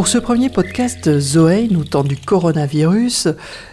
[0.00, 3.28] Pour ce premier podcast Zoé, nous temps du coronavirus,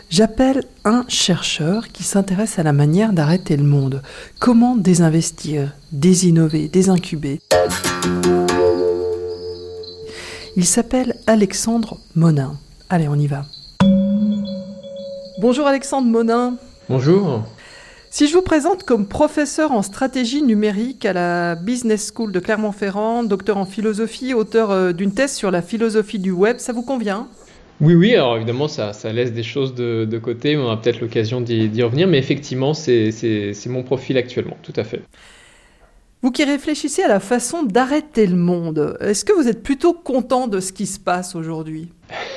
[0.09, 4.01] j'appelle un chercheur qui s'intéresse à la manière d'arrêter le monde.
[4.37, 7.39] Comment désinvestir, désinnover, désincuber?
[10.57, 12.59] Il s'appelle Alexandre Monin.
[12.89, 13.45] Allez, on y va.
[15.39, 16.57] Bonjour Alexandre Monin.
[16.89, 17.45] Bonjour.
[18.17, 23.21] Si je vous présente comme professeur en stratégie numérique à la Business School de Clermont-Ferrand,
[23.21, 27.27] docteur en philosophie, auteur euh, d'une thèse sur la philosophie du web, ça vous convient?
[27.79, 31.83] Oui, oui, alors évidemment, ça, laisse des choses de, côté, on aura peut-être l'occasion d'y
[31.83, 35.03] revenir, mais effectivement, c'est mon profil actuellement, tout à fait.
[36.23, 40.47] Vous qui réfléchissez à la façon d'arrêter le monde, est-ce que vous êtes plutôt content
[40.47, 41.89] de ce qui se passe aujourd'hui?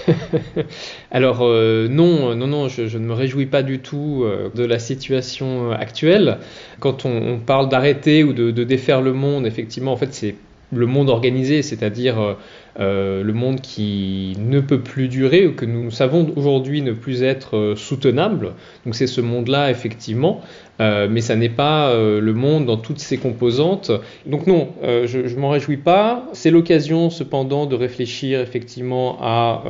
[1.10, 4.78] Alors euh, non, non, non, je, ne me réjouis pas du tout euh, de la
[4.78, 6.38] situation actuelle.
[6.78, 10.34] Quand on, parle d'arrêter ou de, de, défaire le monde, effectivement, en fait, c'est
[10.72, 12.36] le monde organisé, c'est-à-dire
[12.80, 17.22] euh, le monde qui ne peut plus durer ou que nous savons aujourd'hui ne plus
[17.22, 18.52] être euh, soutenable.
[18.86, 20.40] Donc c'est ce monde-là effectivement,
[20.80, 23.90] euh, mais ça n'est pas le monde dans toutes ses composantes.
[24.24, 26.26] Donc non, je, ne m'en réjouis pas.
[26.32, 29.64] C'est l'occasion cependant de réfléchir effectivement à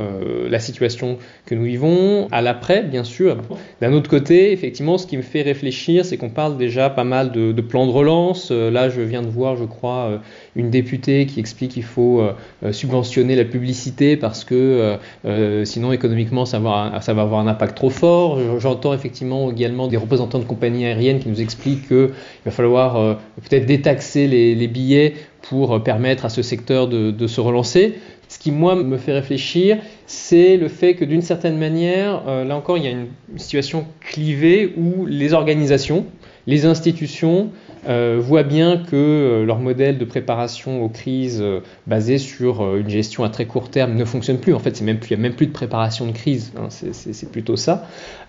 [0.49, 3.37] la situation que nous vivons, à l'après bien sûr.
[3.81, 7.31] D'un autre côté, effectivement, ce qui me fait réfléchir, c'est qu'on parle déjà pas mal
[7.31, 8.51] de plans de relance.
[8.51, 10.21] là, je viens de voir, je crois,
[10.55, 12.23] une députée qui explique qu'il faut
[12.71, 13.00] subventionner
[13.35, 18.39] la publicité parce que euh, euh, sinon économiquement ça va, avoir un impact trop fort.
[18.59, 22.09] J'entends effectivement également des représentants de compagnies aériennes qui nous expliquent qu'il
[22.45, 23.13] va falloir euh,
[23.49, 27.95] peut-être détaxer les, billets pour permettre à ce secteur de, se relancer.
[28.29, 32.77] Ce qui, moi, me fait réfléchir, c'est le fait que d'une certaine manière, là encore,
[32.77, 36.05] il y a une situation clivée où les organisations,
[36.47, 37.49] les institutions
[37.87, 42.89] euh, voient bien que euh, leur modèle de préparation aux crises euh, basé sur une
[42.89, 44.53] gestion à très court terme ne fonctionne plus.
[44.53, 47.87] En fait, il n'y a même plus de préparation de crise, hein, c'est plutôt ça.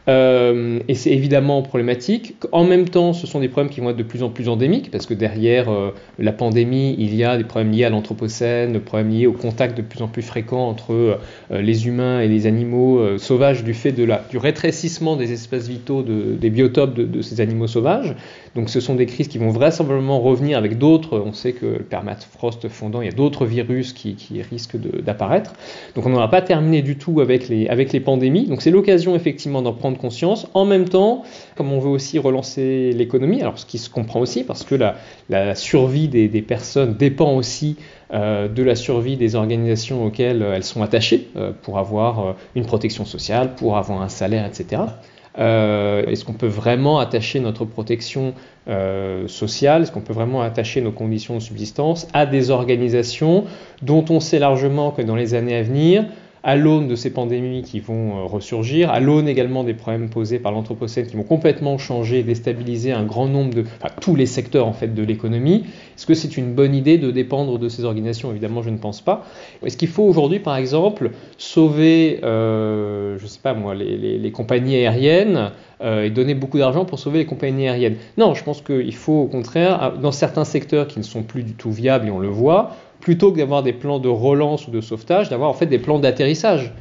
[0.09, 2.35] Euh, et c'est évidemment problématique.
[2.51, 4.91] En même temps, ce sont des problèmes qui vont être de plus en plus endémiques,
[4.91, 8.81] parce que derrière euh, la pandémie, il y a des problèmes liés à l'anthropocène, des
[8.81, 11.17] problèmes liés au contact de plus en plus fréquent entre euh,
[11.51, 16.03] les humains et les animaux sauvages du fait de la, du rétrécissement des espaces vitaux
[16.03, 18.15] de, des biotopes de, de, ces animaux sauvages.
[18.55, 21.19] Donc ce sont des crises qui vont vraisemblablement revenir avec d'autres.
[21.25, 24.17] On sait que le permafrost fondant, il y a d'autres virus qui,
[24.51, 25.53] risquent d'apparaître.
[25.95, 28.47] Donc on n'aura pas terminé du tout avec les, pandémies.
[28.47, 30.47] Donc c'est l'occasion effectivement d'en prendre conscience.
[30.55, 31.23] En même temps,
[31.57, 35.55] comme on veut aussi relancer l'économie, alors ce qui se comprend aussi, parce que la,
[35.55, 37.77] survie des, personnes dépend aussi
[38.13, 42.67] euh, de la survie des organisations auxquelles elles sont attachées euh, pour avoir euh, une
[42.67, 44.83] protection sociale, pour avoir un salaire, etc.
[45.37, 48.35] Est-ce qu'on peut vraiment attacher notre protection
[49.27, 49.83] sociale?
[49.83, 53.45] Est-ce qu'on peut vraiment attacher nos conditions de subsistance à des organisations
[53.83, 56.05] dont on sait largement que dans les années à venir,
[56.45, 60.39] à l'aune de ces pandémies qui vont euh, ressurgir, à l'aune également des problèmes posés
[60.39, 64.27] par l'Anthropocène qui vont complètement changer et déstabiliser un grand nombre de, enfin, tous les
[64.27, 65.65] secteurs en fait de l'économie.
[65.97, 68.31] Est-ce que c'est une bonne idée de dépendre de ces organisations?
[68.31, 69.25] Évidemment, je ne pense pas.
[69.65, 74.77] Est-ce qu'il faut aujourd'hui, par exemple, sauver, euh, je sais pas moi, les, les, compagnies
[74.77, 77.97] aériennes euh, et donner beaucoup d'argent pour sauver les compagnies aériennes?
[78.17, 81.53] Non, je pense qu'il faut au contraire, dans certains secteurs qui ne sont plus du
[81.53, 84.81] tout viables et on le voit, plutôt que d'avoir des plans de relance ou de
[84.81, 86.73] sauvetage, d'avoir en fait des plans d'atterrissage.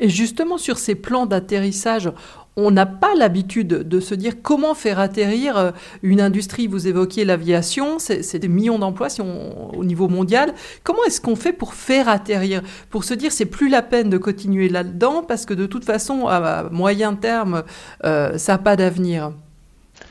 [0.00, 2.10] Et justement sur ces plans d'atterrissage,
[2.56, 5.70] on n'a pas l'habitude de se dire comment faire atterrir euh,
[6.02, 6.66] une industrie.
[6.66, 10.52] Vous évoquiez l'aviation, c'est des millions d'emplois si au niveau mondial.
[10.82, 14.18] Comment est-ce qu'on fait pour faire atterrir Pour se dire c'est plus la peine de
[14.18, 17.62] continuer là-dedans parce que de toute façon, à moyen terme,
[18.04, 19.30] euh, ça n'a pas d'avenir?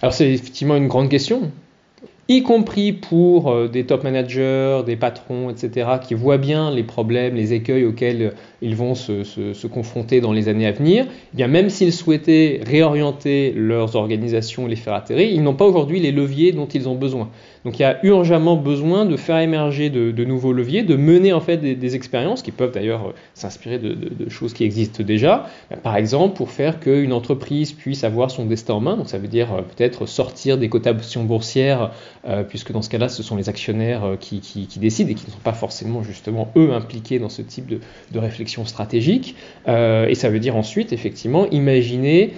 [0.01, 1.51] Alors c'est effectivement une grande question
[2.29, 7.35] y compris pour euh, des top managers, des patrons, etc., qui voient bien les problèmes,
[7.35, 11.69] les écueils auxquels ils vont se, confronter dans les années à venir, eh bien même
[11.69, 16.51] s'ils souhaitaient réorienter leurs organisations et les faire atterrir, ils n'ont pas aujourd'hui les leviers
[16.51, 17.29] dont ils ont besoin.
[17.67, 21.41] Donc il y a urgemment besoin de faire émerger de, nouveaux leviers, de mener en
[21.41, 25.49] fait des, expériences qui peuvent d'ailleurs euh, s'inspirer de, choses qui existent déjà.
[25.83, 29.27] Par exemple, pour faire qu'une entreprise puisse avoir son destin en main, donc ça veut
[29.27, 31.91] dire euh, peut-être sortir des cotations boursières,
[32.25, 34.39] euh, puisque dans ce cas-là, ce sont les actionnaires qui,
[34.77, 37.79] décident et qui ne sont pas forcément justement eux impliqués dans ce type de,
[38.17, 39.35] réflexion stratégique.
[39.67, 42.31] et ça veut dire ensuite effectivement imaginer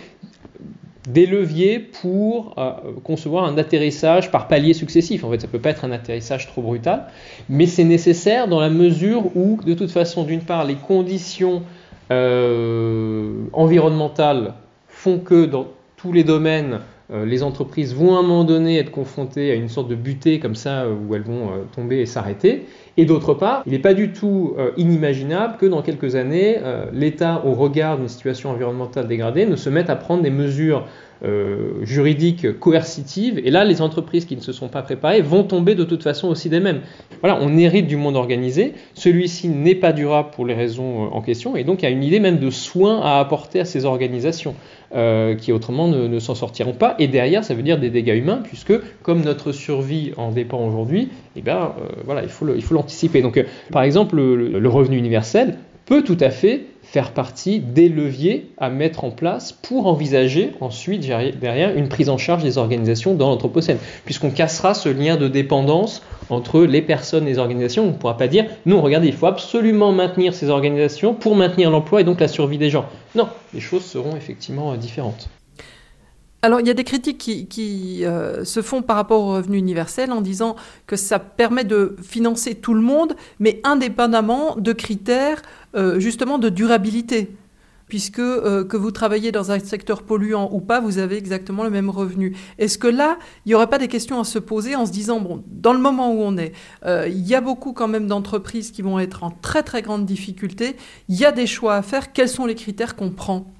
[1.09, 2.71] des leviers pour euh,
[3.03, 5.23] concevoir un atterrissage par paliers successifs.
[5.23, 7.07] En fait, ça ne peut pas être un atterrissage trop brutal,
[7.49, 11.63] mais c'est nécessaire dans la mesure où, de toute façon, d'une part, les conditions
[12.11, 14.53] euh, environnementales
[14.87, 15.67] font que dans
[15.97, 16.79] tous les domaines,
[17.11, 20.55] les entreprises vont à un moment donné être confrontées à une sorte de butée comme
[20.55, 22.65] ça où elles vont tomber et s'arrêter.
[22.97, 26.59] Et d'autre part, il n'est pas du tout inimaginable que dans quelques années,
[26.93, 30.85] l'État, au regard d'une situation environnementale dégradée, ne se mette à prendre des mesures
[31.25, 33.41] euh, juridiques coercitives.
[33.43, 36.29] Et là, les entreprises qui ne se sont pas préparées vont tomber de toute façon
[36.29, 36.79] aussi d'elles-mêmes.
[37.21, 38.73] Voilà, on hérite du monde organisé.
[38.93, 41.57] Celui-ci n'est pas durable pour les raisons euh, en question.
[41.57, 44.55] Et donc, il y a une idée même de soins à apporter à ces organisations.
[44.95, 46.95] Euh, qui autrement ne, s'en sortiront pas.
[46.97, 48.73] Et derrière, ça veut dire des dégâts humains, puisque
[49.03, 51.75] comme notre survie en dépend aujourd'hui, eh ben,
[52.05, 53.21] voilà, il faut l'anticiper.
[53.21, 53.39] Donc,
[53.71, 59.03] par exemple, le, revenu universel peut tout à fait faire partie des leviers à mettre
[59.03, 61.01] en place pour envisager ensuite
[61.39, 66.01] derrière une prise en charge des organisations dans l'Anthropocène, puisqu'on cassera ce lien de dépendance
[66.31, 67.83] entre les personnes et les organisations.
[67.83, 71.69] On ne pourra pas dire, non, regardez, il faut absolument maintenir ces organisations pour maintenir
[71.69, 72.85] l'emploi et donc la survie des gens.
[73.13, 75.29] Non, les choses seront effectivement euh, différentes.
[76.41, 80.13] Alors, il y a des critiques qui, euh, se font par rapport au revenu universel
[80.13, 80.55] en disant
[80.87, 85.41] que ça permet de financer tout le monde, mais indépendamment de critères
[85.75, 87.35] euh, justement de durabilité.
[87.89, 91.71] Puisque euh, que vous travaillez dans un secteur polluant ou pas, vous avez exactement le
[91.71, 92.37] même revenu.
[92.57, 95.19] Est-ce que là, il n'y aurait pas des questions à se poser en se disant,
[95.19, 96.53] bon, dans le moment où on est,
[96.85, 100.77] il y a beaucoup quand même d'entreprises qui vont être en très très grande difficulté,
[101.09, 103.51] il y a des choix à faire, quels sont les critères qu'on prend?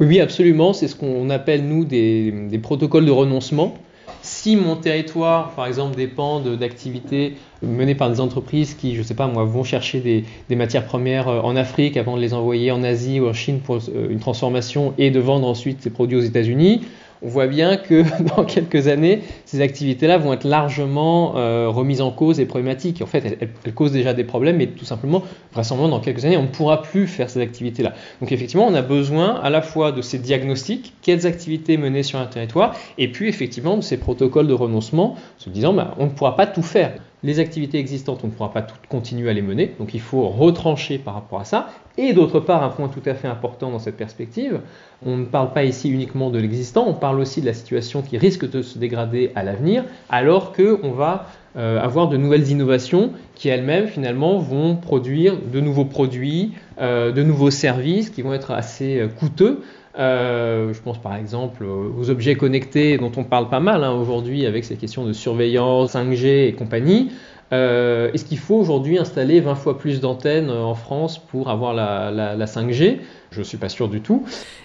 [0.00, 0.72] Oui, absolument.
[0.72, 3.74] C'est ce qu'on appelle, nous, des, protocoles de renoncement.
[4.20, 9.14] Si mon territoire, par exemple, dépend d'activités menées par des entreprises qui, je ne sais
[9.14, 12.70] pas moi, vont chercher des, des, matières premières euh, en Afrique avant de les envoyer
[12.70, 16.16] en Asie ou en Chine pour euh, une transformation et de vendre ensuite ces produits
[16.16, 16.82] aux États-Unis,
[17.22, 18.04] on voit bien que
[18.36, 23.00] dans quelques années, ces activités-là vont être largement euh, remises en cause et problématiques.
[23.02, 25.22] En fait, elles, causent déjà des problèmes, mais tout simplement,
[25.52, 27.94] vraisemblablement, dans quelques années, on ne pourra plus faire ces activités-là.
[28.20, 32.18] Donc effectivement, on a besoin à la fois de ces diagnostics, quelles activités mener sur
[32.18, 36.10] un territoire, et puis effectivement de ces protocoles de renoncement, se disant, bah, on ne
[36.10, 36.92] pourra pas tout faire
[37.22, 40.28] les activités existantes, on ne pourra pas toutes continuer à les mener, donc il faut
[40.28, 41.68] retrancher par rapport à ça.
[41.96, 44.60] Et d'autre part, un point tout à fait important dans cette perspective,
[45.04, 48.18] on ne parle pas ici uniquement de l'existant, on parle aussi de la situation qui
[48.18, 53.48] risque de se dégrader à l'avenir, alors qu'on va euh, avoir de nouvelles innovations qui
[53.48, 58.98] elles-mêmes finalement vont produire de nouveaux produits, euh, de nouveaux services qui vont être assez
[58.98, 59.60] euh, coûteux.
[59.94, 64.64] Je pense par exemple aux objets connectés dont on parle pas mal hein, aujourd'hui avec
[64.64, 67.10] ces questions de surveillance, 5G et compagnie.
[67.50, 73.00] Est-ce qu'il faut aujourd'hui installer 20 fois plus d'antennes en France pour avoir la 5G
[73.32, 74.24] Je ne suis pas sûr du tout.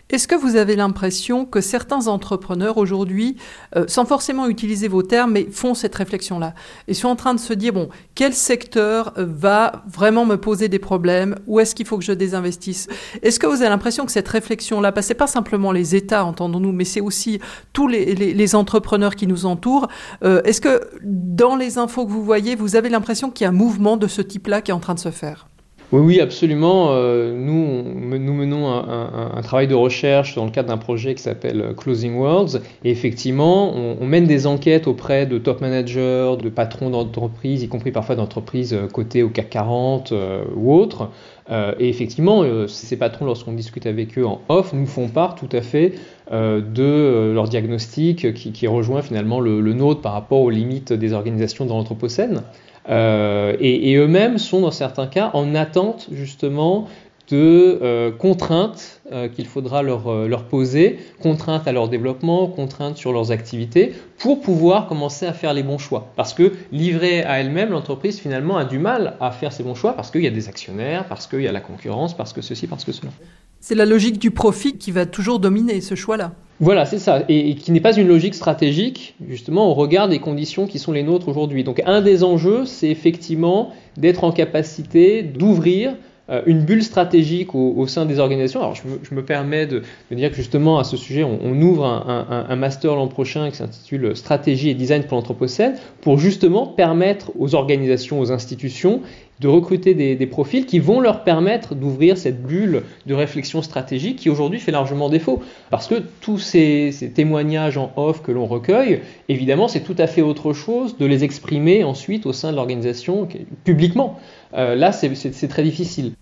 [0.09, 3.37] Est-ce que vous avez l'impression que certains entrepreneurs aujourd'hui,
[3.75, 6.53] euh, sans forcément utiliser vos termes, mais font cette réflexion-là
[6.87, 10.79] et sont en train de se dire, bon, quel secteur va vraiment me poser des
[10.79, 12.87] problèmes Où est-ce qu'il faut que je désinvestisse?
[13.21, 16.73] Est-ce que vous avez l'impression que cette réflexion-là, ce n'est pas simplement les États, entendons-nous,
[16.73, 17.39] mais c'est aussi
[17.73, 19.87] tous les, entrepreneurs qui nous entourent.
[20.23, 23.49] Euh, est-ce que dans les infos que vous voyez, vous avez l'impression qu'il y a
[23.49, 25.47] un mouvement de ce type-là qui est en train de se faire?
[25.93, 26.89] Oui, oui, absolument.
[26.91, 31.73] Euh, nous, menons un, travail de recherche dans le cadre d'un projet qui s'appelle euh,
[31.73, 32.59] Closing Worlds.
[32.83, 37.91] Et effectivement, on, mène des enquêtes auprès de top managers, de patrons d'entreprises, y compris
[37.91, 40.13] parfois d'entreprises euh, cotées au CAC 40
[40.57, 41.09] ou autres.
[41.49, 45.61] et effectivement, ces patrons, lorsqu'on discute avec eux en off, nous font part tout à
[45.61, 45.93] fait
[46.29, 51.65] de leur diagnostic qui, rejoint finalement le, le, nôtre par rapport aux limites des organisations
[51.65, 52.43] dans l'Anthropocène.
[52.89, 56.87] Euh, et, eux-mêmes sont dans certains cas en attente justement
[57.29, 63.11] de euh, contraintes euh, qu'il faudra leur, leur, poser, contraintes à leur développement, contraintes sur
[63.11, 66.13] leurs activités, pour pouvoir commencer à faire les bons choix.
[66.15, 69.93] Parce que livrée à elle-même, l'entreprise finalement a du mal à faire ses bons choix
[69.93, 72.67] parce qu'il y a des actionnaires, parce qu'il y a la concurrence, parce que ceci,
[72.67, 73.11] parce que cela.
[73.59, 76.31] C'est la logique du profit qui va toujours dominer ce choix-là.
[76.59, 80.65] Voilà, c'est ça, et, qui n'est pas une logique stratégique, justement, au regard des conditions
[80.65, 81.63] qui sont les nôtres aujourd'hui.
[81.63, 85.93] Donc un des enjeux, c'est effectivement d'être en capacité d'ouvrir
[86.29, 88.59] euh, une bulle stratégique au, sein des organisations.
[88.59, 92.95] Alors je me, permets de, dire que justement à ce sujet, on, ouvre un, master
[92.95, 98.31] l'an prochain qui s'intitule Stratégie et Design pour l'Anthropocène, pour justement permettre aux organisations, aux
[98.31, 99.01] institutions
[99.39, 104.29] de recruter des, profils qui vont leur permettre d'ouvrir cette bulle de réflexion stratégique qui
[104.29, 105.41] aujourd'hui fait largement défaut.
[105.69, 110.21] Parce que tous ces, témoignages en off que l'on recueille, évidemment, c'est tout à fait
[110.21, 113.27] autre chose de les exprimer ensuite au sein de l'organisation
[113.63, 114.19] publiquement.
[114.53, 116.13] euh, là, c'est très difficile.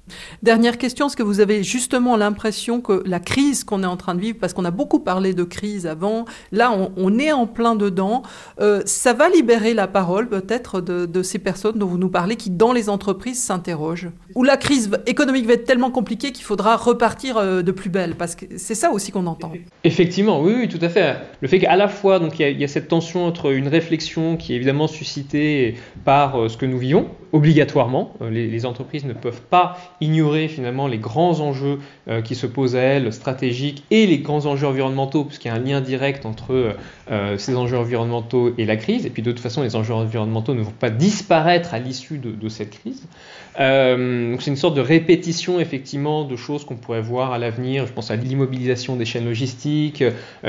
[0.44, 4.16] Dernière question, est-ce que vous avez justement l'impression que la crise qu'on est en train
[4.16, 7.76] de vivre, parce qu'on a beaucoup parlé de crise avant, là, on, est en plein
[7.76, 8.24] dedans,
[8.60, 12.50] euh, ça va libérer la parole peut-être de, ces personnes dont vous nous parlez, qui
[12.50, 17.38] dans les entreprises s'interrogent Ou la crise économique va être tellement compliquée qu'il faudra repartir
[17.38, 19.52] euh, de plus belle Parce que c'est ça aussi qu'on entend.
[19.84, 21.18] Effectivement, oui, oui, tout à fait.
[21.42, 24.56] Le fait qu'à la fois, il y, a cette tension entre une réflexion qui est
[24.56, 30.48] évidemment suscitée par ce que nous vivons, obligatoirement, euh, les, entreprises ne peuvent pas ignorer
[30.48, 34.66] finalement les grands enjeux euh, qui se posent à elles, stratégiques, et les grands enjeux
[34.66, 36.76] environnementaux, puisqu'il y a un lien direct entre
[37.12, 39.06] euh, ces enjeux environnementaux et la crise.
[39.06, 42.50] Et puis de toute façon, les enjeux environnementaux ne vont pas disparaître à l'issue de,
[42.50, 42.95] cette crise.
[43.58, 47.88] Donc c'est une sorte de répétition effectivement de choses qu'on pourrait voir à l'avenir.
[47.88, 50.04] Je pense à l'immobilisation des chaînes logistiques,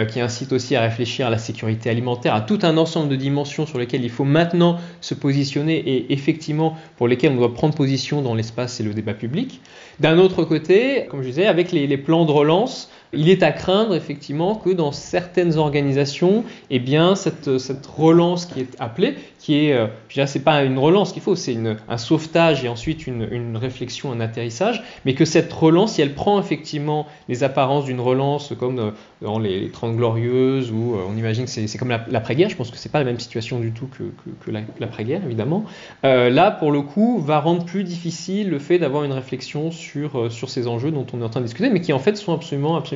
[0.09, 3.65] qui incite aussi à réfléchir à la sécurité alimentaire, à tout un ensemble de dimensions
[3.65, 8.23] sur lesquelles il faut maintenant se positionner et effectivement pour lesquelles on doit prendre position
[8.23, 9.61] dans l'espace et le débat public.
[10.01, 13.95] D'un autre côté, comme je disais, avec les, plans de relance, il est à craindre
[13.95, 17.49] effectivement que dans certaines organisations, eh bien, cette,
[17.87, 21.37] relance qui est appelée, qui est, euh, je dirais, c'est pas une relance qu'il faut,
[21.37, 21.57] c'est
[21.89, 26.41] un sauvetage et ensuite une, réflexion, un atterrissage, mais que cette relance, si elle prend
[26.41, 28.91] effectivement les apparences d'une relance comme euh,
[29.23, 32.77] dans les, 30 glorieuses, où euh, on imagine que c'est comme l'après-guerre, je pense que
[32.77, 35.65] c'est pas la même situation du tout que, l'après-guerre, évidemment,
[36.03, 40.51] là, pour le coup, va rendre plus difficile le fait d'avoir une réflexion sur, sur
[40.51, 42.77] ces enjeux dont on est en train de discuter, mais qui en fait sont absolument,
[42.77, 42.96] absolument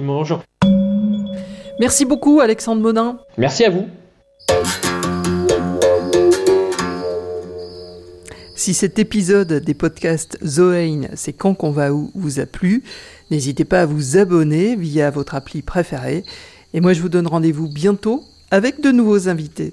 [1.78, 3.18] Merci beaucoup, Alexandre Monin.
[3.38, 3.86] Merci à vous.
[8.60, 12.82] Si cet épisode des podcasts Zoein, c'est quand qu'on va où, vous a plu,
[13.30, 16.24] n'hésitez pas à vous abonner via votre appli préférée.
[16.74, 19.72] Et moi, je vous donne rendez-vous bientôt avec de nouveaux invités.